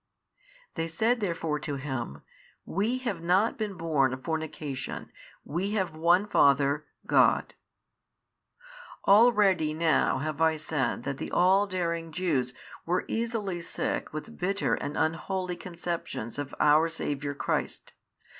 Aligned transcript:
They 0.73 0.87
said 0.87 1.19
therefore 1.19 1.59
to 1.59 1.75
Him, 1.75 2.23
We 2.65 2.97
have 2.97 3.21
not 3.21 3.55
been 3.55 3.75
born 3.75 4.13
of 4.15 4.23
fornication, 4.23 5.11
we 5.43 5.73
have 5.73 5.95
one 5.95 6.25
Father, 6.25 6.87
God. 7.05 7.53
Already 9.07 9.75
now 9.75 10.17
have 10.17 10.41
I 10.41 10.57
said 10.57 11.03
that 11.03 11.19
the 11.19 11.29
all 11.29 11.67
daring 11.67 12.11
Jews 12.11 12.55
were 12.83 13.05
easily 13.07 13.61
sick 13.61 14.11
with 14.11 14.39
bitter 14.39 14.73
and 14.73 14.97
unholy 14.97 15.55
conceptions 15.55 16.39
of 16.39 16.55
our 16.59 16.89
Saviour 16.89 17.35
Christ. 17.35 17.93